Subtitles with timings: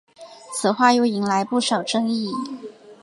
[0.55, 2.31] 此话又引来不少争议。